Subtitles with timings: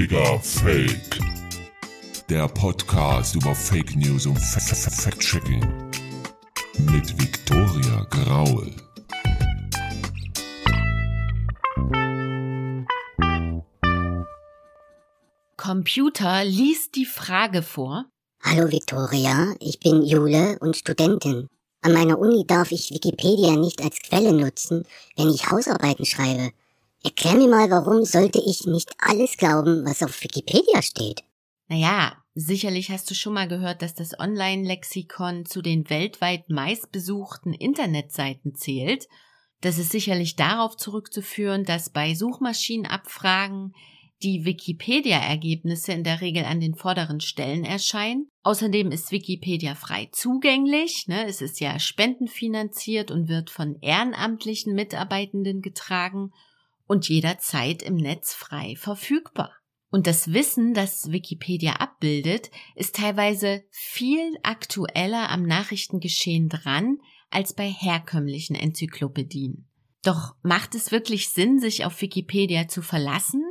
[0.00, 1.20] Trigger Fake.
[2.30, 5.60] Der Podcast über Fake News und Fact-Checking.
[6.90, 8.72] Mit Viktoria Graul.
[15.58, 18.06] Computer liest die Frage vor.
[18.42, 21.48] Hallo Viktoria, ich bin Jule und Studentin.
[21.82, 24.86] An meiner Uni darf ich Wikipedia nicht als Quelle nutzen,
[25.18, 26.52] wenn ich Hausarbeiten schreibe.
[27.02, 31.22] Erklär mir mal, warum sollte ich nicht alles glauben, was auf Wikipedia steht?
[31.68, 38.54] Naja, sicherlich hast du schon mal gehört, dass das Online-Lexikon zu den weltweit meistbesuchten Internetseiten
[38.54, 39.08] zählt.
[39.62, 43.74] Das ist sicherlich darauf zurückzuführen, dass bei Suchmaschinenabfragen
[44.22, 48.28] die Wikipedia-Ergebnisse in der Regel an den vorderen Stellen erscheinen.
[48.42, 51.06] Außerdem ist Wikipedia frei zugänglich.
[51.06, 51.26] Ne?
[51.26, 56.32] Es ist ja spendenfinanziert und wird von ehrenamtlichen Mitarbeitenden getragen
[56.90, 59.52] und jederzeit im Netz frei verfügbar.
[59.92, 66.98] Und das Wissen, das Wikipedia abbildet, ist teilweise viel aktueller am Nachrichtengeschehen dran
[67.30, 69.68] als bei herkömmlichen Enzyklopädien.
[70.02, 73.44] Doch macht es wirklich Sinn, sich auf Wikipedia zu verlassen?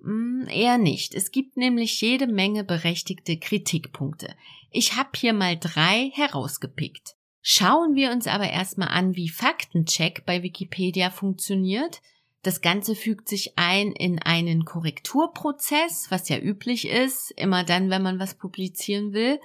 [0.00, 1.16] Hm, eher nicht.
[1.16, 4.36] Es gibt nämlich jede Menge berechtigte Kritikpunkte.
[4.70, 7.16] Ich habe hier mal drei herausgepickt.
[7.40, 12.02] Schauen wir uns aber erstmal an, wie Faktencheck bei Wikipedia funktioniert.
[12.42, 18.02] Das Ganze fügt sich ein in einen Korrekturprozess, was ja üblich ist, immer dann, wenn
[18.02, 19.40] man was publizieren will.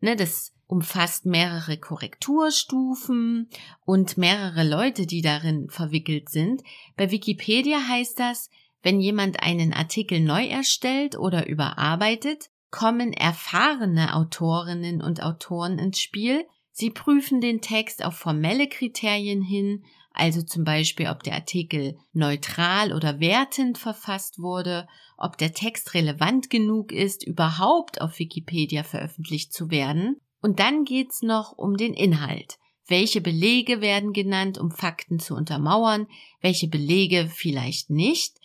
[0.00, 3.48] Ne, das umfasst mehrere Korrekturstufen
[3.84, 6.62] und mehrere Leute, die darin verwickelt sind.
[6.96, 8.50] Bei Wikipedia heißt das,
[8.82, 16.44] wenn jemand einen Artikel neu erstellt oder überarbeitet, kommen erfahrene Autorinnen und Autoren ins Spiel.
[16.72, 22.92] Sie prüfen den Text auf formelle Kriterien hin, also zum Beispiel, ob der Artikel neutral
[22.92, 29.70] oder wertend verfasst wurde, ob der Text relevant genug ist, überhaupt auf Wikipedia veröffentlicht zu
[29.70, 30.16] werden.
[30.40, 32.58] Und dann geht's noch um den Inhalt.
[32.86, 36.08] Welche Belege werden genannt, um Fakten zu untermauern,
[36.40, 38.36] welche Belege vielleicht nicht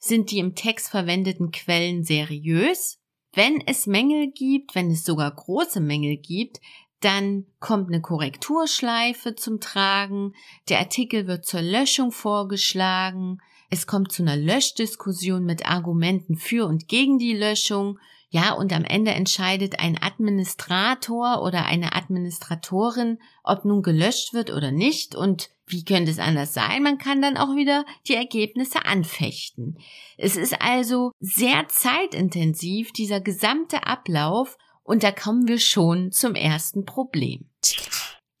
[0.00, 2.98] sind die im Text verwendeten Quellen seriös?
[3.32, 6.58] Wenn es Mängel gibt, wenn es sogar große Mängel gibt,
[7.00, 10.34] dann kommt eine Korrekturschleife zum Tragen,
[10.68, 13.40] der Artikel wird zur Löschung vorgeschlagen,
[13.70, 17.98] es kommt zu einer Löschdiskussion mit Argumenten für und gegen die Löschung,
[18.32, 24.70] ja, und am Ende entscheidet ein Administrator oder eine Administratorin, ob nun gelöscht wird oder
[24.70, 25.16] nicht.
[25.16, 26.84] Und wie könnte es anders sein?
[26.84, 29.78] Man kann dann auch wieder die Ergebnisse anfechten.
[30.16, 34.56] Es ist also sehr zeitintensiv, dieser gesamte Ablauf.
[34.90, 37.48] Und da kommen wir schon zum ersten Problem.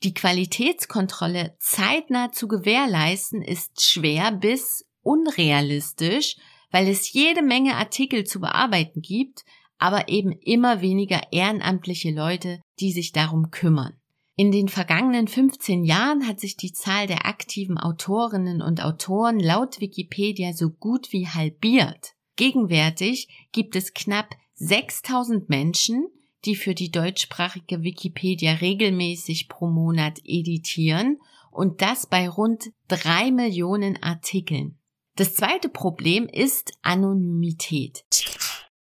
[0.02, 6.34] Die Qualitätskontrolle zeitnah zu gewährleisten ist schwer bis unrealistisch,
[6.72, 9.44] weil es jede Menge Artikel zu bearbeiten gibt,
[9.78, 14.00] aber eben immer weniger ehrenamtliche Leute, die sich darum kümmern.
[14.34, 19.80] In den vergangenen 15 Jahren hat sich die Zahl der aktiven Autorinnen und Autoren laut
[19.80, 22.14] Wikipedia so gut wie halbiert.
[22.34, 26.08] Gegenwärtig gibt es knapp 6000 Menschen,
[26.44, 31.18] die für die deutschsprachige Wikipedia regelmäßig pro Monat editieren
[31.50, 34.78] und das bei rund drei Millionen Artikeln.
[35.16, 38.04] Das zweite Problem ist Anonymität.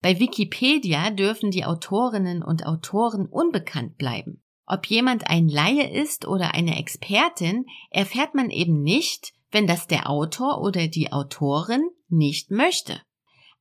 [0.01, 4.43] Bei Wikipedia dürfen die Autorinnen und Autoren unbekannt bleiben.
[4.67, 10.09] Ob jemand ein Laie ist oder eine Expertin, erfährt man eben nicht, wenn das der
[10.09, 13.01] Autor oder die Autorin nicht möchte.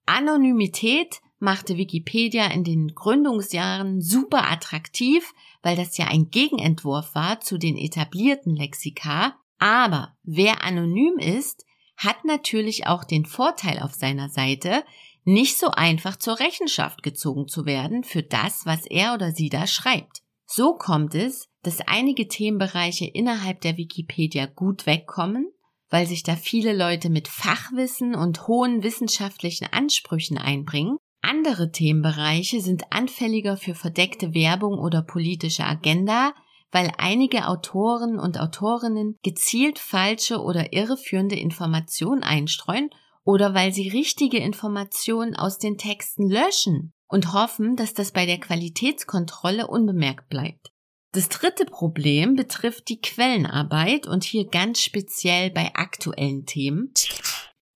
[0.04, 5.32] Anonymität machte Wikipedia in den Gründungsjahren super attraktiv,
[5.62, 9.36] weil das ja ein Gegenentwurf war zu den etablierten Lexika.
[9.58, 11.64] Aber wer anonym ist,
[11.96, 14.84] hat natürlich auch den Vorteil auf seiner Seite,
[15.24, 19.66] nicht so einfach zur Rechenschaft gezogen zu werden für das, was er oder sie da
[19.66, 20.22] schreibt.
[20.46, 25.50] So kommt es, dass einige Themenbereiche innerhalb der Wikipedia gut wegkommen,
[25.90, 30.98] weil sich da viele Leute mit Fachwissen und hohen wissenschaftlichen Ansprüchen einbringen.
[31.26, 36.32] Andere Themenbereiche sind anfälliger für verdeckte Werbung oder politische Agenda,
[36.70, 42.90] weil einige Autoren und Autorinnen gezielt falsche oder irreführende Informationen einstreuen
[43.24, 48.38] oder weil sie richtige Informationen aus den Texten löschen und hoffen, dass das bei der
[48.38, 50.70] Qualitätskontrolle unbemerkt bleibt.
[51.10, 56.92] Das dritte Problem betrifft die Quellenarbeit und hier ganz speziell bei aktuellen Themen.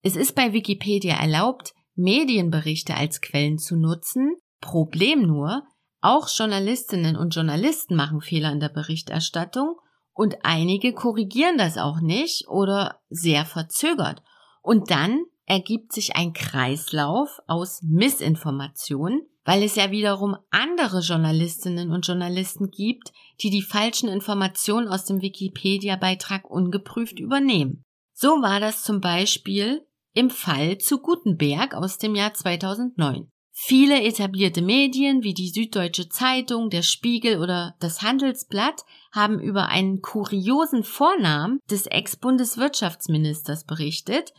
[0.02, 4.36] Es ist bei Wikipedia erlaubt, Medienberichte als Quellen zu nutzen.
[4.60, 5.64] Problem nur,
[6.00, 9.76] auch Journalistinnen und Journalisten machen Fehler in der Berichterstattung
[10.12, 14.22] und einige korrigieren das auch nicht oder sehr verzögert.
[14.62, 22.06] Und dann ergibt sich ein Kreislauf aus Missinformation, weil es ja wiederum andere Journalistinnen und
[22.06, 27.84] Journalisten gibt, die die falschen Informationen aus dem Wikipedia-Beitrag ungeprüft übernehmen.
[28.12, 29.85] So war das zum Beispiel
[30.16, 33.30] im Fall zu Gutenberg aus dem Jahr 2009.
[33.52, 38.82] Viele etablierte Medien wie die Süddeutsche Zeitung, der Spiegel oder das Handelsblatt
[39.12, 44.32] haben über einen kuriosen Vornamen des Ex-Bundeswirtschaftsministers berichtet.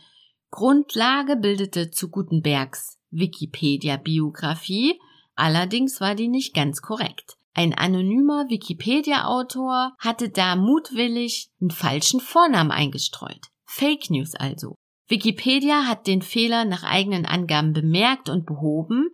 [0.50, 5.00] Grundlage bildete zu Gutenbergs Wikipedia-Biografie,
[5.34, 7.36] allerdings war die nicht ganz korrekt.
[7.54, 13.46] Ein anonymer Wikipedia-Autor hatte da mutwillig einen falschen Vornamen eingestreut.
[13.64, 14.77] Fake News also.
[15.08, 19.08] Wikipedia hat den Fehler nach eigenen Angaben bemerkt und behoben.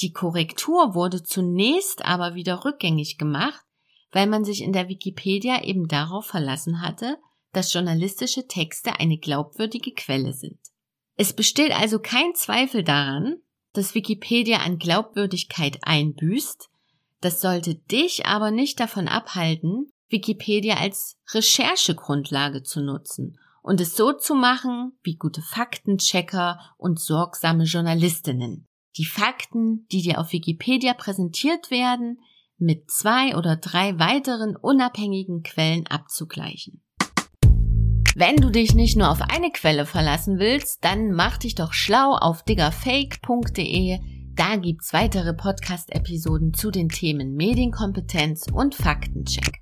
[0.00, 3.64] Die Korrektur wurde zunächst aber wieder rückgängig gemacht,
[4.12, 7.16] weil man sich in der Wikipedia eben darauf verlassen hatte,
[7.52, 10.58] dass journalistische Texte eine glaubwürdige Quelle sind.
[11.16, 13.36] Es besteht also kein Zweifel daran,
[13.72, 16.68] dass Wikipedia an Glaubwürdigkeit einbüßt,
[17.20, 24.14] das sollte dich aber nicht davon abhalten, Wikipedia als Recherchegrundlage zu nutzen und es so
[24.14, 28.66] zu machen wie gute Faktenchecker und sorgsame Journalistinnen.
[28.96, 32.18] Die Fakten, die dir auf Wikipedia präsentiert werden,
[32.56, 36.82] mit zwei oder drei weiteren unabhängigen Quellen abzugleichen.
[38.16, 42.14] Wenn du dich nicht nur auf eine Quelle verlassen willst, dann mach dich doch schlau
[42.14, 43.98] auf diggerfake.de.
[44.34, 49.60] Da gibt's weitere Podcast-Episoden zu den Themen Medienkompetenz und Faktencheck.